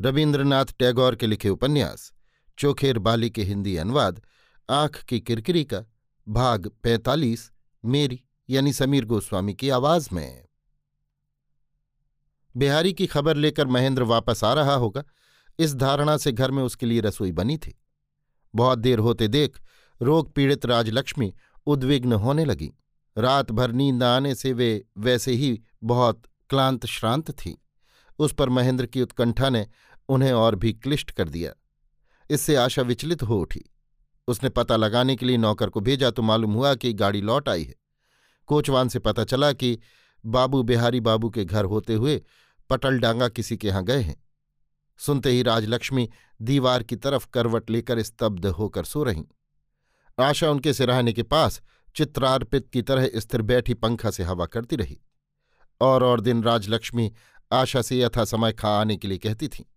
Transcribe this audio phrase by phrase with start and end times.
[0.00, 2.12] रविन्द्रनाथ टैगोर के लिखे उपन्यास,
[2.58, 4.22] चोखेर बाली के हिंदी अनुवाद,
[4.70, 5.84] आँख की किरकिरी का,
[6.28, 7.52] भाग पैंतालीस,
[7.84, 10.48] मेरी, यानी समीर गोस्वामी की आवाज़ में।
[12.56, 15.04] बिहारी की खबर लेकर महेंद्र वापस आ रहा होगा,
[15.58, 17.82] इस धारणा से घर में उसके लिए रसोई बनी थी।
[18.54, 19.60] बहुत देर होते देख,
[20.02, 21.34] रोग पीड़ित राजलक्ष्मी
[21.66, 22.72] उद्विग्न होने लगी।
[23.18, 27.62] रात भर नींद आने से वे वैसे ही बहुत क्लांत श्रांत थी।
[28.18, 29.66] उस पर महेंद्र की उत्कंठा ने
[30.08, 31.52] उन्हें और भी क्लिष्ट कर दिया।
[32.30, 33.64] इससे आशा विचलित हो उठी।
[34.28, 37.64] उसने पता लगाने के लिए नौकर को भेजा तो मालूम हुआ कि गाड़ी लौट आई
[37.64, 37.74] है।
[38.46, 39.78] कोचवान से पता चला कि
[40.26, 42.22] बाबू बिहारी बाबू के घर होते हुए
[42.70, 44.24] पटल डांगा किसी के यहाँ गए हैं।
[44.98, 46.10] सुनते ही राजलक्ष्मी
[46.42, 49.24] दीवार की तरफ़ करवट लेकर स्तब्ध होकर सो रहीं।
[50.18, 51.62] आशा उनके सिराहने के पास
[51.96, 55.00] चित्रार्पित की तरह स्थिर बैठी पंखा से हवा करती रही।
[55.80, 57.12] और और दिन राजलक्ष्मी
[57.52, 59.72] आशा से यथा समय खा आने के लिए कहती थी।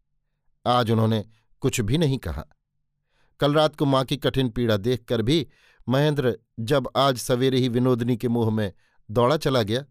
[0.65, 1.25] आज उन्होंने
[1.59, 2.45] कुछ भी नहीं कहा।
[3.39, 5.47] कल रात को माँ की कठिन पीड़ा देखकर भी
[5.89, 8.73] महेंद्र जब आज सवेरे ही विनोदनी के मुँह में
[9.11, 9.85] दौड़ा चला गया,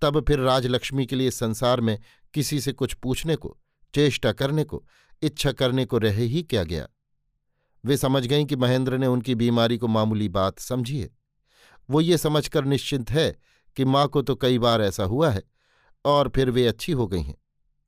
[0.00, 1.98] तब फिर राजलक्ष्मी के लिए संसार में
[2.34, 3.58] किसी से कुछ पूछने को,
[3.94, 4.84] चेष्टा करने को,
[5.22, 6.88] इच्छा करने को रह ही क्या गया?
[7.84, 11.10] वे समझ गईं कि महेंद्र ने उनकी बीमारी को मामूली बात समझी है।
[11.90, 13.36] वो ये समझकर निश्चिंत है
[13.76, 15.42] कि माँ को तो कई बार ऐसा हुआ है
[16.04, 17.36] और फिर वे अच्छी हो गई हैं।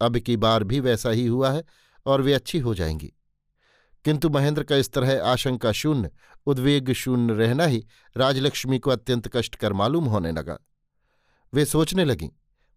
[0.00, 1.64] अब की बार भी वैसा ही हुआ है
[2.06, 3.12] और वे अच्छी हो जाएँगी।
[4.04, 6.10] किंतु महेंद्र का इस तरह आशंका शून्य,
[6.46, 7.86] उद्वेग शून्य रहना ही
[8.16, 10.58] राजलक्ष्मी को अत्यंत कष्टकर मालूम होने लगा।
[11.54, 12.28] वे सोचने लगीं,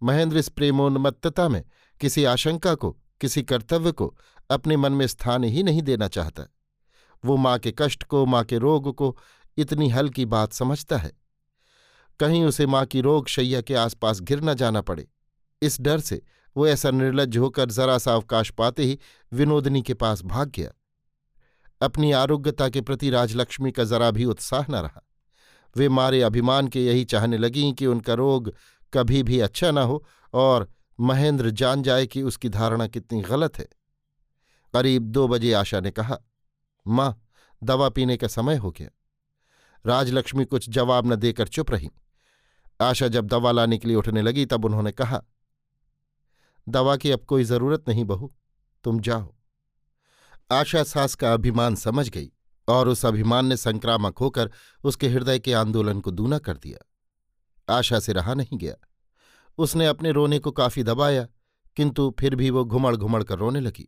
[0.03, 1.63] महेंद्र इस प्रेमोन्मत्तता में
[2.01, 4.17] किसी आशंका को, किसी कर्तव्य को
[4.51, 6.44] अपने मन में स्थान ही नहीं देना चाहता।
[7.25, 9.17] वो माँ के कष्ट को, माँ के रोग को
[9.57, 11.11] इतनी हल्की बात समझता है।
[12.19, 15.07] कहीं उसे माँ की रोग शैया के आसपास घिर न जाना पड़े।
[15.61, 16.22] इस डर से
[16.58, 19.00] वो ऐसा निर्लज होकर जरा सा अवकाश पाते ही
[19.34, 20.72] विनोदनी के पास भाग गया।
[21.82, 25.08] अपनी आरोग्यता के प्रति राजलक्ष्मी का जरा भी उत्साह न रहा।
[25.78, 28.54] वे मारे अभिमान के यही चाहने लगीं कि उनका रोग
[28.94, 33.68] कभी भी अच्छा न हो और महेंद्र जान जाए कि उसकी धारणा कितनी गलत है।
[34.74, 36.18] करीब दो बजे आशा ने कहा,
[36.88, 37.22] माँ,
[37.64, 38.90] दवा पीने का समय हो गया।
[39.86, 41.90] राजलक्ष्मी कुछ जवाब न देकर चुप रही।
[42.82, 45.24] आशा जब दवा लाने के लिए उठने लगी तब उन्होंने कहा
[46.69, 48.34] दवा की अब कोई ज़रूरत नहीं बहू,
[48.84, 49.35] तुम जाओ।
[50.52, 52.31] आशा सास का अभिमान समझ गई
[52.68, 54.52] और उस अभिमान ने संक्रामक होकर
[54.84, 58.75] उसके हृदय के आंदोलन को दूना कर दिया। आशा से रहा नहीं गया।
[59.58, 61.28] उसने अपने रोने को काफ़ी दबाया,
[61.75, 63.88] किंतु फिर भी वो घुमड़ घुमड़ कर रोने लगी।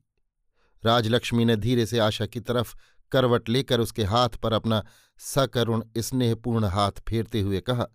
[0.86, 2.76] राजलक्ष्मी ने धीरे से आशा की तरफ़
[3.12, 4.86] करवट लेकर उसके हाथ पर अपना
[5.18, 7.88] सकरुण, स्नेहपूर्ण हाथ फेरते हुए कहा,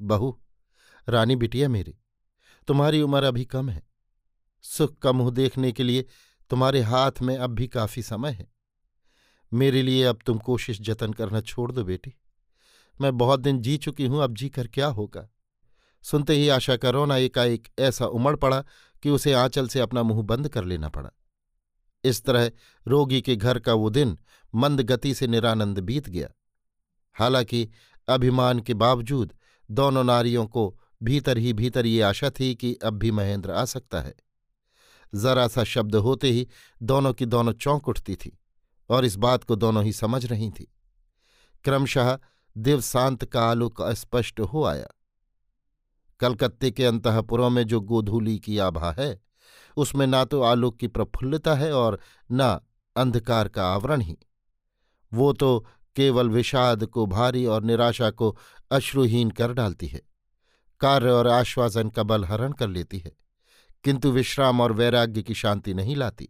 [0.00, 0.40] बहू,
[1.08, 1.98] रानी बिटिया मेरी,
[2.66, 3.85] तुम्हारी उम्र अभी कम है।
[4.62, 6.04] सुख का मुँह देखने के लिए
[6.50, 8.52] तुम्हारे हाथ में अब भी काफ़ी समय है।
[9.52, 12.14] मेरे लिए अब तुम कोशिश जतन करना छोड़ दो बेटी।
[13.00, 15.28] मैं बहुत दिन जी चुकी हूँ, अब जी कर क्या होगा?
[16.02, 18.64] सुनते ही आशा का रोना एकाएक ऐसा उमड़ पड़ा
[19.02, 21.10] कि उसे आंचल से अपना मुँह बंद कर लेना पड़ा।
[22.04, 22.50] इस तरह
[22.88, 24.18] रोगी के घर का वो दिन
[24.54, 26.28] मंद गति से निरानंद बीत गया।
[27.12, 27.68] हालाँकि
[28.08, 29.32] अभिमान के बावजूद
[29.70, 34.00] दोनों नारियों को भीतर ही भीतर ये आशा थी कि अब भी महेंद्र आ सकता
[34.00, 34.14] है।
[35.14, 36.48] जरा सा शब्द होते ही
[36.82, 38.38] दोनों की दोनों चौंक उठती थी
[38.90, 40.72] और इस बात को दोनों ही समझ रही थी।
[41.64, 42.18] क्रमशः
[42.58, 44.86] दिवसांत का आलोक स्पष्ट हो आया।
[46.20, 49.20] कलकत्ते के अंतपुरों में जो गोधूली की आभा है,
[49.76, 52.00] उसमें ना तो आलोक की प्रफुल्लता है और
[52.32, 52.60] न
[52.96, 54.18] अंधकार का आवरण ही।
[55.14, 55.66] वो तो
[55.96, 58.38] केवल विषाद को भारी और निराशा को
[58.70, 60.02] अश्रुहीन कर डालती है।
[60.80, 63.12] कार्य और आश्वासन का बल हरण कर लेती है।
[63.84, 66.28] किंतु विश्राम और वैराग्य की शांति नहीं लाती।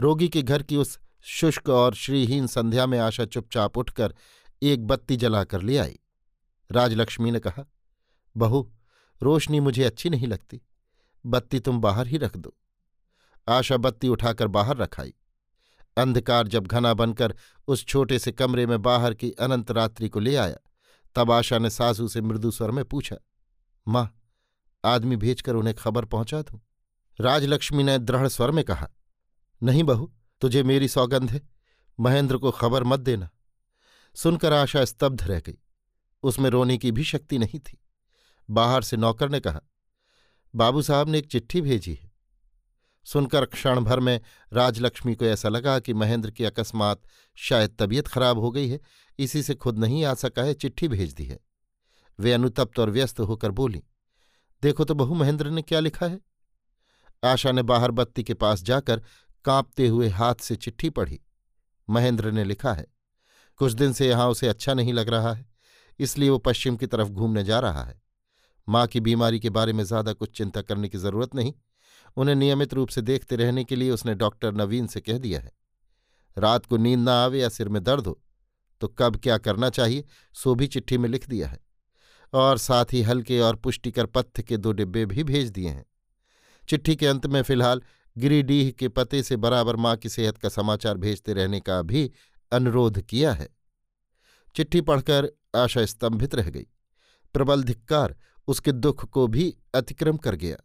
[0.00, 4.14] रोगी के घर की उस शुष्क और श्रीहीन संध्या में आशा चुपचाप उठकर
[4.62, 5.98] एक बत्ती जलाकर ले आई।
[6.72, 7.66] राजलक्ष्मी ने कहा,
[8.36, 8.72] बहू,
[9.22, 10.60] रोशनी मुझे अच्छी नहीं लगती।
[11.26, 12.56] बत्ती तुम बाहर ही रख दो।
[13.48, 15.14] आशा बत्ती उठाकर बाहर रखाई।
[15.96, 17.34] अंधकार जब घना बनकर
[17.68, 20.56] उस छोटे से कमरे में बाहर की अनंत रात्रि को ले आया,
[21.14, 23.16] तब आशा ने सासू से मृदु स्वर में पूछा,
[23.88, 24.14] माँ
[24.86, 26.60] आदमी भेजकर उन्हें खबर पहुँचा दूँ।
[27.20, 28.88] राजलक्ष्मी ने दृढ़ स्वर में कहा,
[29.62, 31.40] नहीं बहू, तुझे मेरी सौगंध है,
[32.00, 33.28] महेंद्र को खबर मत देना।
[34.14, 35.58] सुनकर आशा स्तब्ध रह गई।
[36.22, 37.84] उसमें रोने की भी शक्ति नहीं थी।
[38.50, 39.60] बाहर से नौकर ने कहा,
[40.54, 42.12] बाबू साहब ने एक चिट्ठी भेजी है।
[43.04, 44.20] सुनकर क्षण भर में
[44.52, 47.02] राजलक्ष्मी को ऐसा लगा कि महेंद्र की अकस्मात
[47.34, 48.80] शायद तबीयत खराब हो गई है,
[49.18, 51.40] इसी से खुद नहीं आ सका है, चिट्ठी भेज दी है।
[52.20, 53.82] वे अनुतप्त और व्यस्त होकर बोली
[54.62, 56.20] देखो तो बहु, महेंद्र ने क्या लिखा है?
[57.22, 59.02] आशा ने बाहर बत्ती के पास जाकर
[59.44, 61.20] कांपते हुए हाथ से चिट्ठी पढ़ी।
[61.88, 62.86] महेंद्र ने लिखा है,
[63.60, 65.46] कुछ दिन से यहाँ उसे अच्छा नहीं लग रहा है,
[66.00, 68.00] इसलिए वो पश्चिम की तरफ़ घूमने जा रहा है।
[68.68, 71.52] माँ की बीमारी के बारे में ज़्यादा कुछ चिंता करने की ज़रूरत नहीं,
[72.16, 75.52] उन्हें नियमित रूप से देखते रहने के लिए उसने डॉक्टर नवीन से कह दिया है।
[76.36, 78.20] रात को नींद ना आवे या सिर में दर्द हो
[78.80, 80.04] तो कब क्या करना चाहिए,
[80.34, 81.58] सो भी चिट्ठी में लिख दिया है।
[82.32, 85.84] और साथ ही हल्के और पुष्टिकर पथ्य के दो डिब्बे भी भेज दिए हैं।
[86.68, 87.82] चिट्ठी के अंत में फ़िलहाल
[88.16, 92.10] गिरिडीह के पते से बराबर माँ की सेहत का समाचार भेजते रहने का भी
[92.52, 93.48] अनुरोध किया है।
[94.54, 96.66] चिट्ठी पढ़कर आशा स्तंभित रह गई।
[97.34, 98.16] प्रबल धिक्कार
[98.48, 100.56] उसके दुख को भी अतिक्रम कर गया।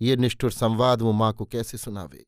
[0.00, 2.24] ये निष्ठुर संवाद वो माँ को कैसे सुनावे?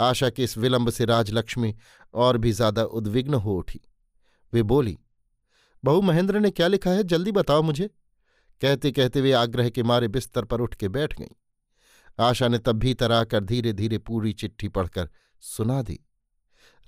[0.00, 1.74] आशा के इस विलंब से राजलक्ष्मी
[2.14, 3.80] और भी ज़्यादा उद्विग्न हो उठी।
[4.52, 4.98] वे बोली
[5.84, 7.02] बहु महेंद्र ने क्या लिखा है?
[7.02, 7.90] जल्दी बताओ मुझे।
[8.60, 11.34] कहते कहते वे आग्रह के मारे बिस्तर पर उठ के बैठ गईं।
[12.18, 15.08] आशा ने तब भीतर आकर धीरे धीरे पूरी चिट्ठी पढ़कर
[15.42, 15.98] सुना दी।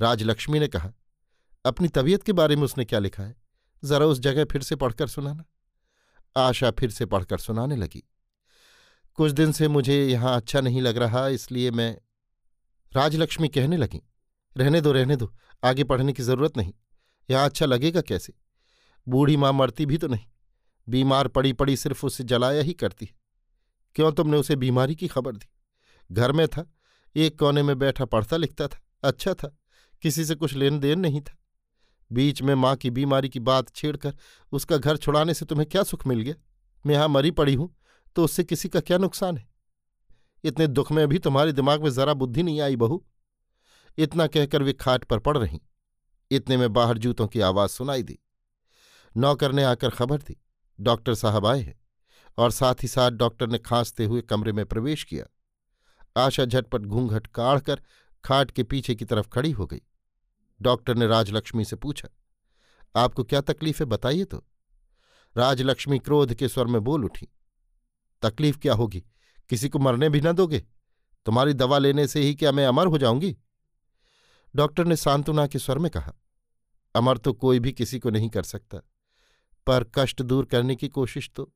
[0.01, 0.93] राजलक्ष्मी ने कहा,
[1.65, 3.35] अपनी तबीयत के बारे में उसने क्या लिखा है?
[3.83, 5.45] जरा उस जगह फिर से पढ़कर सुनाना।
[6.37, 8.03] आशा फिर से पढ़कर सुनाने लगी।
[9.15, 11.97] कुछ दिन से मुझे यहाँ अच्छा नहीं लग रहा, इसलिए मैं
[12.93, 14.01] राजलक्ष्मी कहने लगी,
[14.57, 15.33] रहने दो रहने दो,
[15.65, 16.73] आगे पढ़ने की ज़रूरत नहीं।
[17.31, 18.33] यहाँ अच्छा लगेगा कैसे?
[19.09, 20.25] बूढ़ी माँ मरती भी तो नहीं।
[20.89, 23.07] बीमार पड़ी पड़ी सिर्फ़ उसे जलाया ही करती।
[23.97, 25.47] क्यों तुमने उसे बीमारी की खबर दी?
[26.13, 26.71] घर में था,
[27.17, 29.57] एक कोने में बैठा पढ़ता लिखता था अच्छा था,
[30.03, 31.37] किसी से कुछ लेन देन नहीं था।
[32.11, 34.17] बीच में माँ की बीमारी की बात छेड़कर
[34.53, 36.35] उसका घर छुड़ाने से तुम्हें क्या सुख मिल गया?
[36.87, 37.75] मैं यहाँ मरी पड़ी हूँ
[38.17, 39.47] तो उससे किसी का क्या नुकसान है?
[40.45, 43.05] इतने दुख में भी तुम्हारे दिमाग में जरा बुद्धि नहीं आई बहू।
[43.99, 45.61] इतना कहकर वे खाट पर पड़ रही।
[46.31, 48.19] इतने में बाहर जूतों की आवाज़ सुनाई दी।
[49.17, 50.37] नौकर ने आकर खबर दी,
[50.79, 51.79] डॉक्टर साहब आए हैं
[52.39, 55.25] और साथ ही साथ डॉक्टर ने खांसते हुए कमरे में प्रवेश किया।
[56.17, 57.83] आशा झटपट घूंघट काढ़कर
[58.25, 59.81] खाट के पीछे की तरफ़ खड़ी हो गई।
[60.61, 62.09] डॉक्टर ने राजलक्ष्मी से पूछा,
[62.95, 64.45] आपको क्या तकलीफ़ है बताइए तो?
[65.37, 67.29] राजलक्ष्मी क्रोध के स्वर में बोल उठी,
[68.23, 69.05] तकलीफ़ क्या होगी?
[69.51, 70.61] किसी को मरने भी न दोगे?
[71.27, 73.37] तुम्हारी दवा लेने से ही क्या मैं अमर हो जाऊँगी?
[74.55, 76.13] डॉक्टर ने सांत्वना के स्वर में कहा,
[76.95, 78.79] अमर तो कोई भी किसी को नहीं कर सकता।
[79.67, 81.51] पर कष्ट दूर करने की कोशिश तो।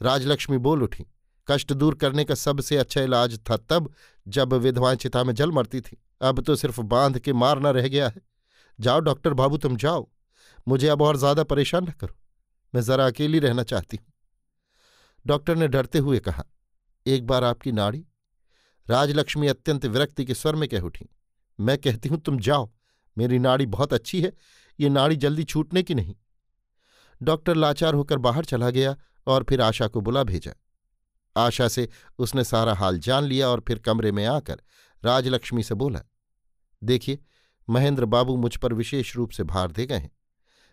[0.00, 1.04] राजलक्ष्मी बोल उठी,
[1.48, 3.92] कष्ट दूर करने का सबसे अच्छा इलाज था तब
[4.26, 8.08] जब विधवाएँ चिता में जल मरती थी। अब तो सिर्फ़ बाँध के मारना रह गया
[8.08, 8.20] है।
[8.78, 10.08] जाओ डॉक्टर बाबू, तुम जाओ।
[10.66, 12.16] मुझे अब और ज़्यादा परेशान न करो।
[12.74, 14.12] मैं जरा अकेली रहना चाहती हूँ।
[15.26, 16.44] डॉक्टर ने डरते हुए कहा,
[17.06, 18.04] एक बार आपकी नाड़ी?
[18.86, 21.08] राजलक्ष्मी अत्यंत विरक्ति के स्वर में कह उठी,
[21.58, 22.70] मैं कहती हूँ, तुम जाओ।
[23.16, 24.32] मेरी नाड़ी बहुत अच्छी है।
[24.78, 26.14] ये नाड़ी जल्दी छूटने की नहीं।
[27.24, 30.52] डॉक्टर लाचार होकर बाहर चला गया और फिर आशा को बुला भेजा।
[31.36, 31.88] आशा से
[32.18, 34.60] उसने सारा हाल जान लिया और फिर कमरे में आकर
[35.02, 36.00] राजलक्ष्मी से बोला,
[36.82, 37.18] देखिए,
[37.68, 40.10] महेंद्र बाबू मुझ पर विशेष रूप से भार दे गए हैं।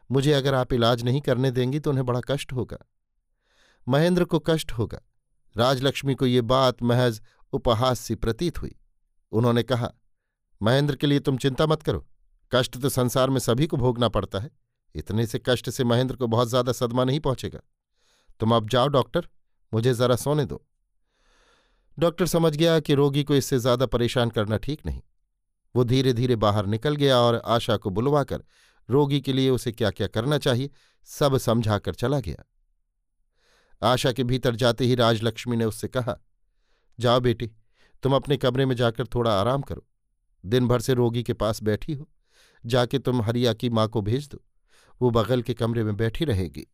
[0.09, 2.77] मुझे अगर आप इलाज नहीं करने देंगी तो उन्हें बड़ा कष्ट होगा।
[3.87, 4.99] महेंद्र को कष्ट होगा।
[5.55, 7.21] राजलक्ष्मी को ये बात महज
[7.53, 8.75] उपहास सी प्रतीत हुई।
[9.31, 9.91] उन्होंने कहा,
[10.61, 12.07] महेंद्र के लिए तुम चिंता मत करो।
[12.51, 14.49] कष्ट तो संसार में सभी को भोगना पड़ता है।
[14.95, 17.59] इतने से कष्ट से महेंद्र को बहुत ज़्यादा सदमा नहीं पहुंचेगा।
[18.39, 19.27] तुम अब जाओ डॉक्टर,
[19.71, 20.61] मुझे जरा सोने दो।
[21.97, 25.01] डॉक्टर समझ गया कि रोगी को इससे ज़्यादा परेशान करना ठीक नहीं।
[25.75, 28.43] वो धीरे धीरे बाहर निकल गया और आशा को बुलवाकर,
[28.89, 30.69] रोगी के लिए उसे क्या क्या करना चाहिए,
[31.07, 32.43] सब समझाकर चला गया।
[33.81, 36.17] आशा के भीतर जाते ही राजलक्ष्मी ने उससे कहा,
[36.99, 37.51] जाओ बेटी,
[38.03, 39.85] तुम अपने कमरे में जाकर थोड़ा आराम करो।
[40.43, 42.07] दिन भर से रोगी के पास बैठी हो।
[42.63, 44.41] जाके तुम हरिया की माँ को भेज दो।
[45.01, 46.67] वो बगल के कमरे में बैठी रहेगी।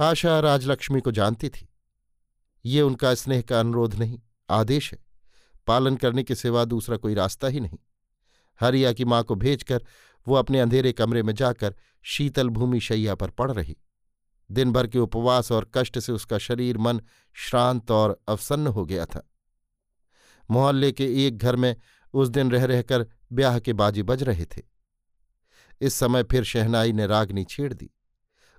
[0.00, 1.68] आशा राजलक्ष्मी को जानती थी।
[2.64, 4.98] ये उनका स्नेह का अनुरोध नहीं, आदेश है।
[5.66, 7.78] पालन करने के सिवा दूसरा कोई रास्ता ही नहीं।
[8.60, 9.84] हरिया की माँ को भेजकर
[10.28, 13.76] वो अपने अंधेरे कमरे में जाकर शीतल भूमि शैया पर पड़ रही।
[14.50, 17.00] दिन भर के उपवास और कष्ट से उसका शरीर, मन
[17.34, 19.30] श्रांत और अवसन्न हो गया था।
[20.50, 21.76] मोहल्ले के एक घर में
[22.12, 24.77] उस दिन रह रहकर ब्याह के बाजी बज रहे थे।
[25.80, 27.90] इस समय फिर शहनाई ने रागनी छेड़ दी।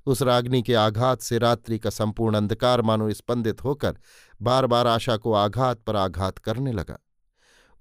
[0.05, 3.97] उस रागनी के आघात से रात्रि का संपूर्ण अंधकार मानो स्पंदित होकर
[4.41, 6.97] बार बार आशा को आघात पर आघात करने लगा।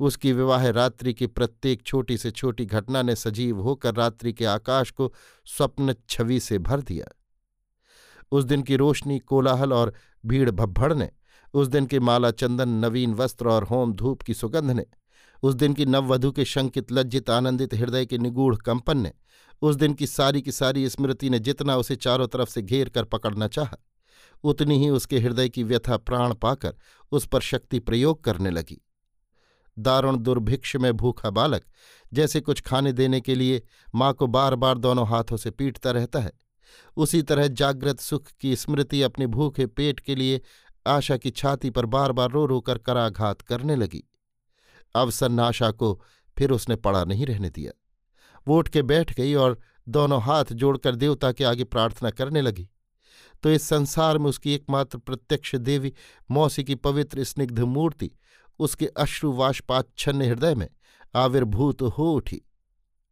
[0.00, 4.90] उसकी विवाह रात्रि की प्रत्येक छोटी से छोटी घटना ने सजीव होकर रात्रि के आकाश
[4.90, 5.14] को
[5.44, 7.06] स्वप्न छवि से भर दिया।
[8.32, 9.94] उस दिन की रोशनी, कोलाहल और
[10.26, 11.10] भीड़ भब्भड़ ने,
[11.54, 14.86] उस दिन के माला चंदन, नवीन वस्त्र और होम धूप की सुगंध ने
[15.42, 19.12] उस दिन की नववधु के शंकित, लज्जित, आनंदित हृदय के निगूढ़ कंपन ने
[19.62, 23.04] उस दिन की सारी की सारी स्मृति ने जितना उसे चारों तरफ़ से घेर कर
[23.04, 23.76] पकड़ना चाहा,
[24.44, 26.74] उतनी ही उसके हृदय की व्यथा प्राण पाकर
[27.12, 28.80] उस पर शक्ति प्रयोग करने लगी।
[29.76, 31.64] दारुण दुर्भिक्ष में भूखा बालक
[32.12, 33.62] जैसे कुछ खाने देने के लिए
[33.94, 36.32] माँ को बार बार दोनों हाथों से पीटता रहता है,
[36.96, 40.40] उसी तरह जागृत सुख की स्मृति अपने भूखे पेट के लिए
[40.86, 44.02] आशा की छाती पर बार बार रो रो कर कराघात करने लगी।
[44.94, 46.02] अवसन्न आशा को
[46.38, 47.72] फिर उसने पड़ा नहीं रहने दिया।
[48.48, 52.68] वो उठ के बैठ गई और दोनों हाथ जोड़कर देवता के आगे प्रार्थना करने लगी।
[53.42, 55.92] तो इस संसार में उसकी एकमात्र प्रत्यक्ष देवी,
[56.30, 58.10] मौसी की पवित्र स्निग्ध मूर्ति,
[58.58, 60.68] उसके अश्रुवाष्पाच्छन्न हृदय में
[61.14, 62.42] आविर्भूत हो उठी।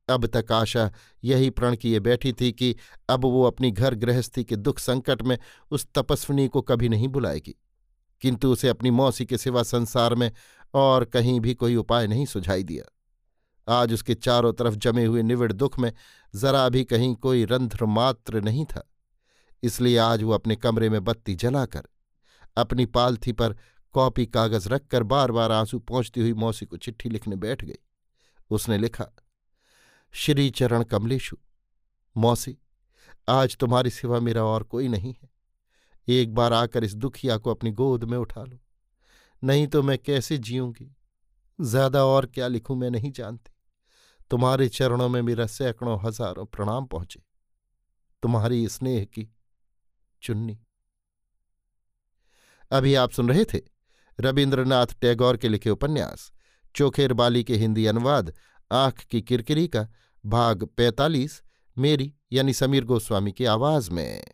[0.08, 0.92] अब तक आशा
[1.24, 2.76] यही प्रण किए बैठी थी कि
[3.08, 5.38] अब वो अपनी घर गृहस्थी के दुख संकट में
[5.70, 7.54] उस तपस्विनी को कभी नहीं बुलाएगी।
[8.20, 10.30] किंतु उसे अपनी मौसी के सिवा संसार में
[10.74, 12.92] और कहीं भी कोई उपाय नहीं सुझाई दिया।
[13.68, 15.92] आज उसके चारों तरफ़ जमे हुए निविड़ दुख में
[16.34, 18.90] जरा भी कहीं कोई रंध्र मात्र नहीं था।
[19.62, 21.82] इसलिए आज वो अपने कमरे में बत्ती जलाकर,
[22.56, 23.56] अपनी पालथी पर
[23.92, 27.78] कॉपी कागज़ रखकर बार बार आँसू पहुँचती हुई मौसी को चिट्ठी लिखने बैठ गई।
[28.50, 29.06] उसने लिखा
[30.12, 31.36] श्री चरण कमलेशु,
[32.16, 32.58] मौसी,
[33.28, 35.35] आज तुम्हारी सिवा मेरा और कोई नहीं है।
[36.08, 38.58] एक बार आकर इस दुखिया को अपनी गोद में उठा लो।
[39.42, 40.96] नहीं तो मैं कैसे जीऊँगी?
[41.60, 43.52] ज़्यादा और क्या लिखूं मैं नहीं जानती।
[44.30, 47.20] तुम्हारे चरणों में मेरा सैकड़ों हज़ारों प्रणाम पहुँचे।
[48.22, 49.28] तुम्हारी स्नेह की
[50.22, 50.58] चुन्नी।
[52.70, 53.60] अभी आप सुन रहे थे
[54.20, 56.32] रविन्द्रनाथ टैगोर के लिखे उपन्यास,
[56.74, 58.32] चोखेर बाली के हिंदी अनुवाद,
[58.70, 59.88] आँख की किरकिरी का
[60.24, 61.42] भाग पैंतालीस,
[61.76, 64.24] मेरी यानी समीर गोस्वामी की आवाज़ में।